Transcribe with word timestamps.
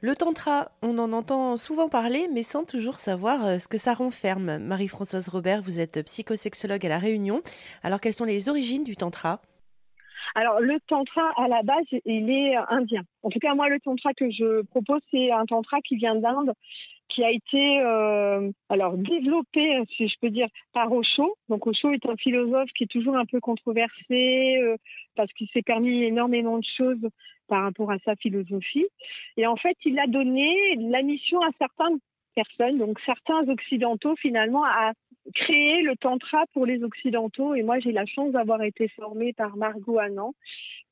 Le 0.00 0.14
tantra, 0.14 0.70
on 0.80 0.96
en 0.98 1.12
entend 1.12 1.56
souvent 1.56 1.88
parler, 1.88 2.28
mais 2.32 2.44
sans 2.44 2.64
toujours 2.64 2.98
savoir 2.98 3.44
euh, 3.44 3.58
ce 3.58 3.66
que 3.66 3.78
ça 3.78 3.94
renferme. 3.94 4.58
Marie-Françoise 4.58 5.28
Robert, 5.28 5.60
vous 5.60 5.80
êtes 5.80 6.04
psychosexologue 6.04 6.86
à 6.86 6.88
La 6.88 6.98
Réunion. 6.98 7.42
Alors, 7.82 8.00
quelles 8.00 8.12
sont 8.12 8.24
les 8.24 8.48
origines 8.48 8.84
du 8.84 8.94
tantra? 8.94 9.40
Alors 10.34 10.60
le 10.60 10.78
tantra 10.86 11.32
à 11.36 11.48
la 11.48 11.62
base, 11.62 11.86
il 12.04 12.30
est 12.30 12.54
indien. 12.68 13.02
En 13.22 13.30
tout 13.30 13.40
cas, 13.40 13.54
moi, 13.54 13.68
le 13.68 13.80
tantra 13.80 14.12
que 14.14 14.30
je 14.30 14.62
propose, 14.66 15.00
c'est 15.10 15.32
un 15.32 15.46
tantra 15.46 15.78
qui 15.80 15.96
vient 15.96 16.14
d'Inde, 16.14 16.52
qui 17.18 17.24
a 17.24 17.32
été 17.32 17.80
euh, 17.80 18.48
alors 18.68 18.96
développé, 18.96 19.82
si 19.96 20.06
je 20.06 20.14
peux 20.20 20.30
dire, 20.30 20.46
par 20.72 20.92
Osho. 20.92 21.34
Donc 21.48 21.66
Osho 21.66 21.90
est 21.90 22.06
un 22.06 22.14
philosophe 22.14 22.70
qui 22.76 22.84
est 22.84 22.88
toujours 22.88 23.16
un 23.16 23.24
peu 23.24 23.40
controversé 23.40 24.60
euh, 24.62 24.76
parce 25.16 25.32
qu'il 25.32 25.48
s'est 25.48 25.62
permis 25.62 26.04
énormément 26.04 26.58
de 26.58 26.64
choses 26.76 27.08
par 27.48 27.64
rapport 27.64 27.90
à 27.90 27.98
sa 28.04 28.14
philosophie. 28.14 28.86
Et 29.36 29.48
en 29.48 29.56
fait, 29.56 29.76
il 29.84 29.98
a 29.98 30.06
donné 30.06 30.76
la 30.76 31.02
mission 31.02 31.40
à 31.40 31.48
certaines 31.58 31.98
personnes, 32.36 32.78
donc 32.78 33.00
certains 33.04 33.48
occidentaux 33.48 34.14
finalement, 34.14 34.64
à 34.64 34.92
créer 35.34 35.82
le 35.82 35.96
tantra 35.96 36.44
pour 36.52 36.66
les 36.66 36.84
occidentaux. 36.84 37.56
Et 37.56 37.64
moi, 37.64 37.80
j'ai 37.80 37.90
la 37.90 38.06
chance 38.06 38.30
d'avoir 38.30 38.62
été 38.62 38.86
formée 38.90 39.32
par 39.32 39.56
Margot 39.56 39.98
Anand, 39.98 40.34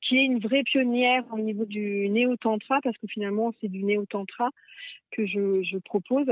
qui 0.01 0.17
est 0.17 0.25
une 0.25 0.39
vraie 0.39 0.63
pionnière 0.63 1.23
au 1.31 1.39
niveau 1.39 1.65
du 1.65 2.09
néo-tantra, 2.09 2.79
parce 2.83 2.97
que 2.97 3.07
finalement, 3.07 3.51
c'est 3.59 3.67
du 3.67 3.83
néo-tantra 3.83 4.49
que 5.11 5.25
je, 5.25 5.77
propose. 5.79 6.27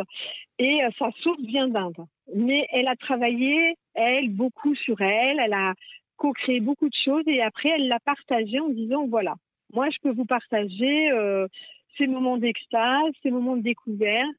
Et 0.59 0.83
euh, 0.83 0.89
sa 0.99 1.11
source 1.21 1.41
vient 1.41 1.67
d'Inde. 1.67 2.05
Mais 2.35 2.67
elle 2.71 2.87
a 2.87 2.95
travaillé, 2.95 3.75
elle, 3.93 4.29
beaucoup 4.29 4.75
sur 4.75 4.99
elle. 5.01 5.39
Elle 5.39 5.53
a 5.53 5.73
co-créé 6.17 6.59
beaucoup 6.59 6.89
de 6.89 6.95
choses 7.03 7.23
et 7.27 7.41
après, 7.41 7.69
elle 7.69 7.87
l'a 7.87 7.99
partagé 7.99 8.59
en 8.59 8.69
disant, 8.69 9.07
voilà, 9.07 9.35
moi, 9.73 9.89
je 9.89 9.97
peux 10.01 10.11
vous 10.11 10.25
partager 10.25 11.11
euh, 11.11 11.47
ces 11.97 12.07
moments 12.07 12.37
d'extase, 12.37 13.11
ces 13.23 13.31
moments 13.31 13.57
de 13.57 13.61
découverte. 13.61 14.35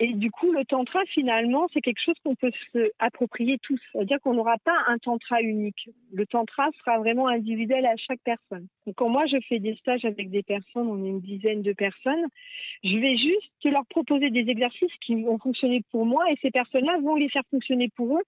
Et 0.00 0.12
du 0.12 0.30
coup, 0.30 0.52
le 0.52 0.64
tantra, 0.64 1.00
finalement, 1.06 1.66
c'est 1.72 1.80
quelque 1.80 2.02
chose 2.04 2.14
qu'on 2.24 2.36
peut 2.36 2.52
se 2.72 2.90
approprier 3.00 3.58
tous. 3.58 3.80
C'est-à-dire 3.92 4.20
qu'on 4.20 4.34
n'aura 4.34 4.56
pas 4.64 4.76
un 4.86 4.98
tantra 4.98 5.42
unique. 5.42 5.90
Le 6.12 6.24
tantra 6.24 6.68
sera 6.78 6.98
vraiment 6.98 7.26
individuel 7.26 7.84
à 7.84 7.96
chaque 7.96 8.20
personne. 8.22 8.68
Donc, 8.86 8.94
quand 8.96 9.08
moi, 9.08 9.26
je 9.26 9.38
fais 9.48 9.58
des 9.58 9.74
stages 9.76 10.04
avec 10.04 10.30
des 10.30 10.44
personnes, 10.44 10.86
on 10.86 11.04
est 11.04 11.08
une 11.08 11.20
dizaine 11.20 11.62
de 11.62 11.72
personnes, 11.72 12.26
je 12.84 12.96
vais 12.96 13.16
juste 13.16 13.64
leur 13.64 13.86
proposer 13.86 14.30
des 14.30 14.48
exercices 14.48 14.94
qui 15.04 15.20
vont 15.22 15.38
fonctionner 15.38 15.82
pour 15.90 16.06
moi 16.06 16.30
et 16.30 16.36
ces 16.42 16.50
personnes-là 16.50 16.98
vont 17.02 17.16
les 17.16 17.28
faire 17.28 17.42
fonctionner 17.50 17.88
pour 17.96 18.18
eux 18.18 18.24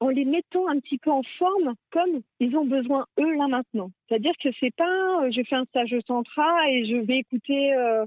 en 0.00 0.08
les 0.08 0.24
mettant 0.24 0.68
un 0.68 0.80
petit 0.80 0.98
peu 0.98 1.10
en 1.10 1.22
forme 1.38 1.74
comme 1.90 2.20
ils 2.40 2.56
ont 2.56 2.66
besoin 2.66 3.06
eux 3.18 3.34
là 3.36 3.48
maintenant. 3.48 3.90
C'est-à-dire 4.08 4.34
que 4.42 4.48
c'est 4.60 4.74
pas 4.74 5.22
euh, 5.22 5.30
je 5.30 5.42
fais 5.48 5.56
un 5.56 5.64
stage 5.66 5.90
de 5.90 6.00
tantra 6.00 6.68
et 6.68 6.84
je 6.86 6.96
vais 6.96 7.18
écouter 7.18 7.74
euh, 7.74 8.04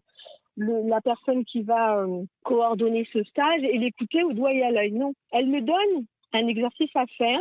la 0.58 1.02
personne 1.02 1.46
qui 1.46 1.62
va 1.62 2.00
euh, 2.00 2.24
coordonner 2.44 3.08
ce 3.14 3.24
stage 3.24 3.64
et 3.64 3.78
l'écouter 3.78 4.24
au 4.24 4.34
doigt 4.34 4.54
et 4.54 4.64
à 4.64 4.72
l'œil. 4.72 4.92
Non, 4.92 5.14
elle 5.32 5.48
me 5.48 5.62
donne 5.62 6.06
un 6.34 6.48
exercice 6.48 6.96
à 6.96 7.06
faire. 7.18 7.40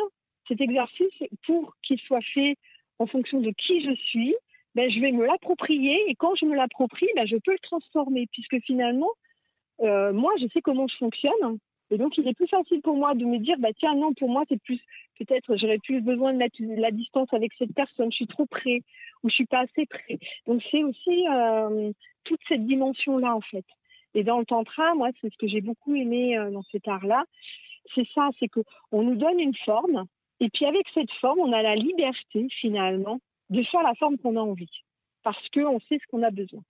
Cet 0.49 0.61
exercice, 0.61 1.15
pour 1.47 1.75
qu'il 1.83 1.99
soit 2.01 2.23
fait 2.33 2.57
en 2.99 3.07
fonction 3.07 3.41
de 3.41 3.51
qui 3.51 3.83
je 3.83 3.95
suis, 3.95 4.35
ben, 4.75 4.91
je 4.91 5.01
vais 5.01 5.11
me 5.11 5.27
l'approprier 5.27 6.09
et 6.09 6.15
quand 6.15 6.35
je 6.37 6.45
me 6.45 6.55
l'approprie, 6.55 7.09
ben, 7.17 7.27
je 7.27 7.37
peux 7.37 7.53
le 7.53 7.59
transformer 7.63 8.29
puisque 8.31 8.61
finalement, 8.61 9.11
euh, 9.81 10.13
moi, 10.13 10.33
je 10.41 10.47
sais 10.53 10.61
comment 10.61 10.87
je 10.87 10.97
fonctionne 10.97 11.59
et 11.91 11.99
donc, 11.99 12.19
il 12.19 12.27
est 12.27 12.35
plus 12.35 12.49
facile 12.49 12.81
pour 12.83 12.97
moi 12.97 13.15
de 13.15 13.25
me 13.25 13.39
dire, 13.39 13.57
bah 13.59 13.69
tiens, 13.79 13.95
non, 13.95 14.13
pour 14.15 14.29
moi, 14.29 14.43
c'est 14.49 14.61
plus, 14.61 14.81
peut-être, 15.19 15.57
j'aurais 15.57 15.79
plus 15.79 16.01
besoin 16.01 16.33
de 16.33 16.39
mettre 16.39 16.57
la 16.61 16.91
distance 16.91 17.33
avec 17.33 17.53
cette 17.59 17.75
personne, 17.75 18.11
je 18.11 18.17
suis 18.17 18.27
trop 18.27 18.47
près 18.47 18.83
ou 19.23 19.29
je 19.29 19.35
suis 19.35 19.47
pas 19.47 19.61
assez 19.61 19.87
près. 19.87 20.19
Donc, 20.47 20.63
c'est 20.71 20.83
aussi 20.83 21.29
euh, 21.29 21.93
toute 22.25 22.41
cette 22.49 22.67
dimension-là, 22.67 23.37
en 23.37 23.41
fait. 23.41 23.65
Et 24.15 24.25
dans 24.25 24.39
le 24.39 24.45
tantra, 24.45 24.95
moi, 24.95 25.11
c'est 25.21 25.33
ce 25.33 25.37
que 25.39 25.47
j'ai 25.47 25.61
beaucoup 25.61 25.95
aimé 25.95 26.37
euh, 26.37 26.51
dans 26.51 26.63
cet 26.73 26.89
art-là, 26.89 27.25
c'est 27.95 28.07
ça, 28.15 28.31
c'est 28.41 28.49
que 28.49 28.61
on 28.91 29.03
nous 29.03 29.15
donne 29.15 29.39
une 29.39 29.55
forme, 29.55 30.07
et 30.41 30.49
puis 30.51 30.65
avec 30.67 30.87
cette 30.93 31.13
forme, 31.21 31.39
on 31.39 31.53
a 31.53 31.63
la 31.63 31.77
liberté, 31.77 32.49
finalement, 32.61 33.21
de 33.51 33.63
faire 33.63 33.83
la 33.83 33.95
forme 33.95 34.19
qu'on 34.19 34.37
a 34.37 34.41
envie, 34.41 34.83
parce 35.23 35.49
qu'on 35.51 35.79
sait 35.81 35.99
ce 35.99 36.07
qu'on 36.11 36.25
a 36.25 36.31
besoin. 36.31 36.63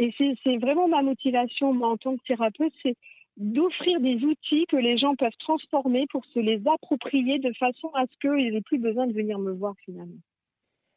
Et 0.00 0.12
c'est 0.16 0.56
vraiment 0.58 0.88
ma 0.88 1.02
motivation, 1.02 1.72
moi, 1.72 1.88
en 1.88 1.96
tant 1.96 2.16
que 2.16 2.22
thérapeute, 2.24 2.72
c'est 2.82 2.96
d'offrir 3.38 4.00
des 4.00 4.22
outils 4.24 4.66
que 4.66 4.76
les 4.76 4.98
gens 4.98 5.14
peuvent 5.14 5.30
transformer 5.38 6.06
pour 6.10 6.24
se 6.26 6.40
les 6.40 6.60
approprier 6.66 7.38
de 7.38 7.52
façon 7.58 7.88
à 7.94 8.04
ce 8.06 8.18
qu'ils 8.20 8.52
n'aient 8.52 8.60
plus 8.60 8.78
besoin 8.78 9.06
de 9.06 9.12
venir 9.12 9.38
me 9.38 9.52
voir 9.52 9.74
finalement. 9.84 10.20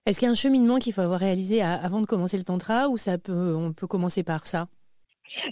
Est-ce 0.08 0.20
qu'il 0.20 0.26
y 0.26 0.30
a 0.30 0.32
un 0.32 0.36
cheminement 0.36 0.80
qu'il 0.80 0.94
faut 0.94 1.02
avoir 1.02 1.20
réalisé 1.20 1.62
avant 1.62 2.02
de 2.02 2.08
commencer 2.08 2.38
le 2.38 2.44
tantra 2.44 2.90
ou 2.90 2.98
ça 2.98 3.20
peut, 3.20 3.56
on 3.56 3.72
peut 3.72 3.88
commencer 3.88 4.24
par 4.24 4.48
ça? 4.48 4.68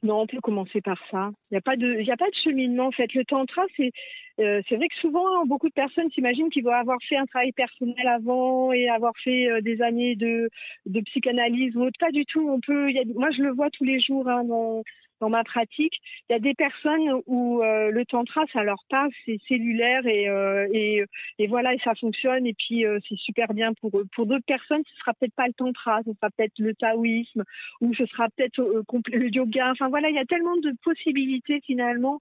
Non, 0.03 0.21
on 0.21 0.27
peut 0.27 0.41
commencer 0.41 0.81
par 0.81 0.97
ça. 1.11 1.29
Il 1.49 1.53
n'y 1.53 1.57
a 1.57 1.61
pas 1.61 1.77
de, 1.77 1.99
il 2.01 2.11
a 2.11 2.17
pas 2.17 2.29
de 2.29 2.35
cheminement 2.43 2.87
en 2.87 2.91
fait. 2.91 3.13
Le 3.13 3.23
tantra, 3.25 3.61
c'est, 3.77 3.91
euh, 4.39 4.61
c'est 4.67 4.75
vrai 4.75 4.87
que 4.87 4.95
souvent 4.95 5.45
beaucoup 5.45 5.69
de 5.69 5.73
personnes 5.73 6.09
s'imaginent 6.11 6.49
qu'ils 6.49 6.63
vont 6.63 6.71
avoir 6.71 6.97
fait 7.07 7.15
un 7.15 7.25
travail 7.25 7.51
personnel 7.51 8.07
avant 8.07 8.73
et 8.73 8.89
avoir 8.89 9.13
fait 9.23 9.49
euh, 9.49 9.61
des 9.61 9.81
années 9.81 10.15
de, 10.15 10.49
de 10.85 11.01
psychanalyse 11.01 11.75
ou 11.75 11.83
autre. 11.83 11.97
Pas 11.99 12.11
du 12.11 12.25
tout. 12.25 12.49
On 12.49 12.59
peut, 12.59 12.91
y 12.91 12.99
a, 12.99 13.03
moi 13.15 13.29
je 13.31 13.41
le 13.41 13.51
vois 13.51 13.69
tous 13.69 13.83
les 13.83 14.01
jours 14.01 14.27
hein, 14.27 14.43
dans, 14.43 14.83
dans 15.19 15.29
ma 15.29 15.43
pratique. 15.43 15.99
Il 16.29 16.33
y 16.33 16.35
a 16.35 16.39
des 16.39 16.53
personnes 16.53 17.21
où 17.27 17.61
euh, 17.61 17.91
le 17.91 18.05
tantra, 18.05 18.43
ça 18.53 18.63
leur 18.63 18.83
passe, 18.89 19.11
c'est 19.25 19.39
cellulaire 19.47 20.05
et, 20.05 20.29
euh, 20.29 20.67
et, 20.73 21.03
et, 21.37 21.47
voilà, 21.47 21.73
et 21.73 21.79
ça 21.79 21.95
fonctionne 21.95 22.45
et 22.45 22.53
puis 22.53 22.85
euh, 22.85 22.99
c'est 23.07 23.17
super 23.17 23.53
bien 23.53 23.73
pour 23.73 23.97
eux. 23.97 24.07
Pour 24.15 24.25
d'autres 24.25 24.45
personnes, 24.45 24.83
ce 24.89 24.99
sera 24.99 25.13
peut-être 25.13 25.35
pas 25.35 25.47
le 25.47 25.53
tantra, 25.53 26.01
ce 26.05 26.13
sera 26.13 26.29
peut-être 26.29 26.57
le 26.59 26.73
taoïsme 26.73 27.43
ou 27.81 27.93
ce 27.93 28.05
sera 28.05 28.27
peut-être 28.29 28.59
le 28.59 29.29
yoga. 29.29 29.71
Enfin 29.71 29.89
voilà, 29.89 30.09
il 30.09 30.15
y 30.15 30.19
a 30.19 30.25
tellement 30.25 30.57
de 30.57 30.73
possibilités 30.83 31.61
finalement. 31.65 32.19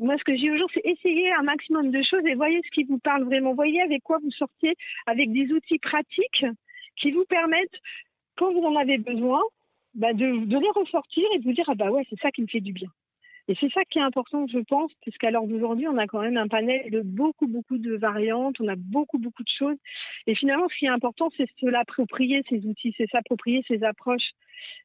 moi, 0.00 0.16
ce 0.18 0.24
que 0.24 0.36
j'ai 0.36 0.50
aujourd'hui, 0.50 0.80
c'est 0.82 0.90
essayer 0.90 1.32
un 1.32 1.42
maximum 1.42 1.90
de 1.90 2.02
choses 2.02 2.24
et 2.26 2.34
voyez 2.34 2.60
ce 2.64 2.70
qui 2.70 2.84
vous 2.84 2.98
parle 2.98 3.24
vraiment. 3.24 3.54
Voyez 3.54 3.82
avec 3.82 4.02
quoi 4.02 4.18
vous 4.22 4.30
sortiez, 4.32 4.74
avec 5.06 5.32
des 5.32 5.52
outils 5.52 5.78
pratiques 5.78 6.46
qui 6.96 7.10
vous 7.10 7.24
permettent, 7.24 7.80
quand 8.36 8.52
vous 8.52 8.62
en 8.62 8.76
avez 8.76 8.98
besoin, 8.98 9.40
bah 9.94 10.12
de, 10.12 10.44
de, 10.44 10.58
les 10.58 10.70
ressortir 10.74 11.24
et 11.34 11.38
de 11.38 11.44
vous 11.44 11.52
dire 11.52 11.68
ah 11.68 11.74
bah 11.74 11.90
ouais 11.90 12.06
c'est 12.10 12.20
ça 12.20 12.30
qui 12.30 12.42
me 12.42 12.46
fait 12.46 12.60
du 12.60 12.72
bien. 12.72 12.90
Et 13.48 13.56
c'est 13.58 13.72
ça 13.72 13.84
qui 13.84 13.98
est 13.98 14.02
important, 14.02 14.46
je 14.46 14.60
pense, 14.60 14.92
puisqu'à 15.02 15.32
l'heure 15.32 15.46
d'aujourd'hui, 15.48 15.88
on 15.88 15.98
a 15.98 16.06
quand 16.06 16.20
même 16.20 16.36
un 16.36 16.46
panel 16.46 16.88
de 16.88 17.00
beaucoup, 17.00 17.48
beaucoup 17.48 17.78
de 17.78 17.96
variantes, 17.96 18.60
on 18.60 18.68
a 18.68 18.76
beaucoup, 18.76 19.18
beaucoup 19.18 19.42
de 19.42 19.50
choses. 19.58 19.76
Et 20.28 20.36
finalement, 20.36 20.68
ce 20.68 20.78
qui 20.78 20.84
est 20.84 20.88
important, 20.88 21.30
c'est 21.36 21.48
se 21.58 21.66
l'approprier, 21.66 22.44
ces 22.48 22.64
outils, 22.64 22.94
c'est 22.96 23.10
s'approprier 23.10 23.64
ces 23.66 23.82
approches. 23.82 24.30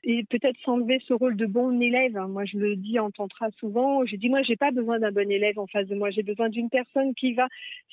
Et 0.04 0.24
peut-être 0.24 0.58
s'enlever 0.66 1.00
ce 1.08 1.14
rôle 1.14 1.36
de 1.36 1.46
bon 1.46 1.80
élève. 1.80 2.18
Moi, 2.28 2.46
je 2.46 2.58
le 2.58 2.76
dis 2.76 2.98
en 2.98 3.12
tantra 3.12 3.52
souvent. 3.60 4.04
Je 4.04 4.16
dis, 4.16 4.30
moi, 4.30 4.42
j'ai 4.42 4.56
pas 4.56 4.72
besoin 4.72 4.98
d'un 4.98 5.12
bon 5.12 5.30
élève 5.30 5.60
en 5.60 5.68
face 5.68 5.88
de 5.88 5.96
moi. 5.96 6.10
J'ai 6.10 6.24
besoin 6.24 6.50
d'une 6.50 6.72
personne 6.72 7.14
qui 7.14 7.34
va 7.34 7.48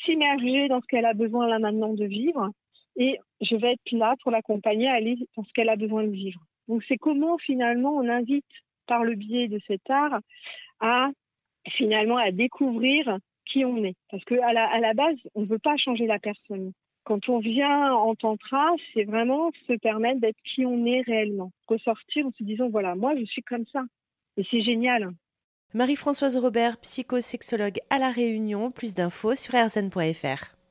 s'immerger 0.07 0.69
dans 0.69 0.81
ce 0.81 0.87
qu'elle 0.87 1.05
a 1.05 1.13
besoin 1.13 1.49
là 1.49 1.59
maintenant 1.59 1.93
de 1.93 2.07
vivre. 2.07 2.51
Et 2.97 3.19
je 3.43 3.57
vais 3.57 3.73
être 3.73 3.93
là 3.93 4.15
pour 4.23 4.31
l'accompagner 4.31 4.89
à 4.89 4.95
aller 4.95 5.17
dans 5.37 5.45
ce 5.45 5.53
qu'elle 5.53 5.69
a 5.69 5.77
besoin 5.77 6.05
de 6.05 6.13
vivre. 6.13 6.41
Donc 6.69 6.83
c'est 6.89 6.97
comment 6.97 7.39
finalement 7.39 7.97
on 7.97 8.09
invite 8.09 8.45
par 8.87 9.05
le 9.05 9.15
biais 9.15 9.49
de 9.49 9.61
cet 9.67 9.89
art 9.91 10.21
à 10.81 11.11
finalement 11.69 12.17
à 12.17 12.31
découvrir 12.31 13.19
qui 13.47 13.65
on 13.65 13.85
est. 13.85 13.97
Parce 14.11 14.25
que 14.25 14.35
à 14.35 14.53
la, 14.53 14.69
à 14.69 14.79
la 14.79 14.95
base, 14.95 15.17
on 15.35 15.43
ne 15.43 15.47
veut 15.47 15.59
pas 15.59 15.77
changer 15.77 16.07
la 16.07 16.19
personne. 16.19 16.73
Quand 17.05 17.29
on 17.29 17.39
vient 17.39 17.93
en 17.93 18.15
tantra, 18.15 18.71
c'est 18.95 19.05
vraiment 19.05 19.51
se 19.67 19.73
permettre 19.75 20.21
d'être 20.21 20.39
qui 20.55 20.65
on 20.65 20.87
est 20.87 21.03
réellement. 21.03 21.51
Ressortir 21.67 22.27
en 22.27 22.33
se 22.33 22.45
disant, 22.45 22.69
voilà, 22.69 22.95
moi 22.95 23.15
je 23.17 23.25
suis 23.25 23.43
comme 23.43 23.67
ça. 23.73 23.83
Et 24.37 24.47
c'est 24.51 24.63
génial. 24.63 25.11
Marie-Françoise 25.75 26.37
Robert, 26.37 26.79
psychosexologue 26.79 27.79
à 27.91 27.99
La 27.99 28.11
Réunion. 28.11 28.71
Plus 28.71 28.95
d'infos 28.95 29.35
sur 29.35 29.55
rzn.fr. 29.55 30.62